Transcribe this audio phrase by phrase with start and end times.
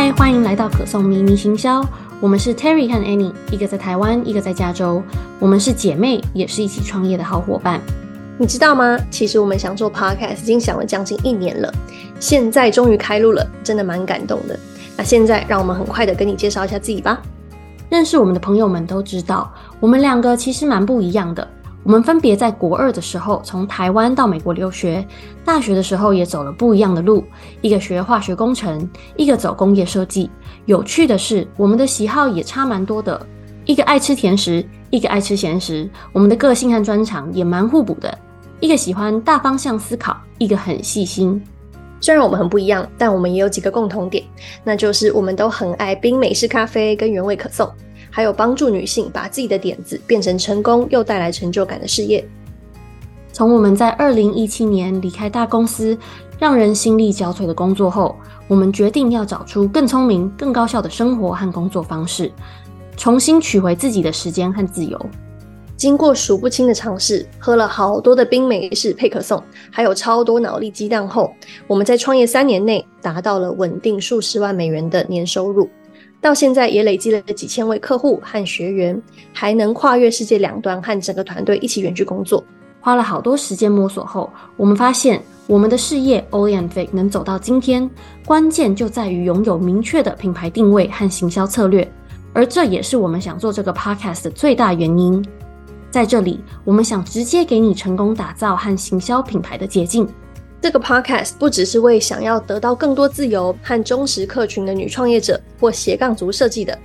[0.00, 1.84] 嗨，欢迎来到可颂迷你行销。
[2.20, 5.02] 我们是 Terry 和 Annie，一个在台湾，一个在加州。
[5.40, 7.80] 我们是姐妹，也是一起创业的好伙伴。
[8.38, 8.96] 你知道吗？
[9.10, 11.74] 其实我们想做 Podcast 已经想了将近一年了，
[12.20, 14.56] 现在终于开录了，真的蛮感动的。
[14.96, 17.20] 那现在让我们很快的跟你介绍一下自己吧。
[17.90, 21.48] 认识我们的朋友们都知道，我们两个其实蛮不一样的。
[21.84, 25.06] 我们分别在国二的时候从台湾到美国留学，
[25.44, 27.24] 大学的时候也走了不一样的路，
[27.62, 28.86] 一个学化学工程，
[29.16, 30.30] 一个走工业设计。
[30.66, 33.26] 有趣的是，我们的喜好也差蛮多的，
[33.64, 35.88] 一个爱吃甜食，一个爱吃咸食。
[36.12, 38.18] 我们的个性和专长也蛮互补的，
[38.60, 41.42] 一个喜欢大方向思考，一个很细心。
[42.00, 44.22] 虽然我们很不一样，但我们也有几个共同点，
[44.62, 47.68] 那就是我们都很爱冰美式咖啡跟原味可颂。
[48.18, 52.28] 还有帮助女性把自己的点子变成成功又带来成就感的事业。
[53.32, 55.96] 从我们在二零一七年离开大公司，
[56.36, 58.16] 让人心力交瘁的工作后，
[58.48, 62.32] 我们决定要找出更聪明、更高效的生活和工作方式，
[62.96, 65.00] 重新取回自己的时间和自由。
[65.76, 71.30] 经过数不清的尝试，喝了好多的冰美式配可颂，还有超多脑力激荡后，
[71.68, 75.70] 我们在创业三年内达到了稳定数十万美元的年收入。
[76.20, 79.00] 到现在也累积了几千位客户和学员，
[79.32, 82.42] 还能跨越世界两端和整个团队一起远距工作。
[82.80, 87.88] 花了好多时间摸索后，我们发现我们的事业 Oli and Vic 能走到今天，
[88.24, 91.88] 关键就在于拥有明确的品牌定位和行销策略，
[92.32, 95.24] 而这也是我们想做这个 Podcast 的最大原因。
[95.90, 100.06] 在这里，我们想直接给你成功打造和行销品牌的捷径。
[100.60, 106.76] 这个 podcast 不只是为想要得到更多自由和忠实客群的女创业者或斜杠族设计的，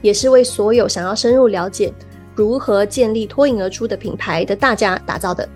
[0.00, 1.92] 也是为所有想要深入了解
[2.36, 5.46] 如何建立脱颖而出的品牌的大家打造的。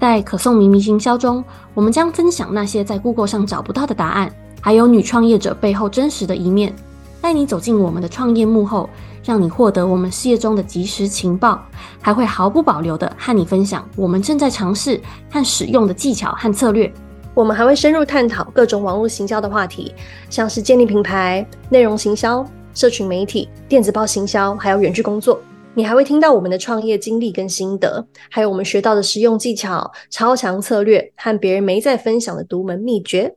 [0.00, 1.44] 在可颂咪咪行销中，
[1.74, 6.72] 我们将分享那些在 Google 上找不到的答案，还有女创业者背后真实的一面，
[7.20, 8.88] 带你走进我们的创业幕后，
[9.24, 11.60] 让你获得我们事业中的即时情报，
[12.00, 16.90] 还会毫不保留地和你分享我们正在尝试和使用的技巧和策略。
[17.38, 19.94] 我们还会深入探讨各种网络行销的话题，
[20.28, 22.44] 像是建立品牌、内容行销、
[22.74, 25.40] 社群媒体、电子报行销，还有远距工作。
[25.72, 33.32] 你还会听到我们的创业经历跟心得，还有我们学到的实用技巧、超强策略和别人没在分享的独门秘诀。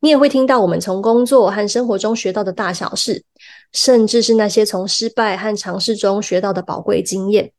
[0.00, 3.24] 你也会听到我们从工作和生活中学到的大小事，
[3.72, 7.52] 甚至是那些从失败和尝试中学到的宝贵经验。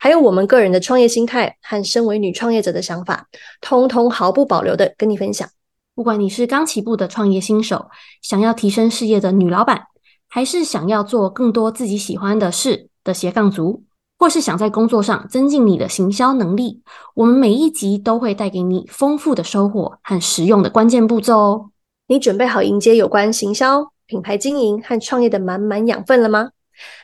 [0.00, 3.28] 还有我们个人的创业心态和身为女创业者的想法，
[3.60, 5.48] 通通毫不保留的跟你分享。
[5.94, 7.86] 不管你是刚起步的创业新手，
[8.20, 9.84] 想要提升事业的女老板，
[10.28, 13.84] 还是想要做更多自己喜欢的事的斜杠族，
[14.18, 16.82] 或是想在工作上增进你的行销能力，
[17.14, 21.70] 我们每一集都会带给你丰富的收获和实用的关键步骤哦。
[22.06, 26.50] 你准备好迎接有关行销、品牌经营和创业的满满养分了吗？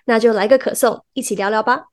[0.05, 1.90] 那就来个可颂，一起聊聊吧。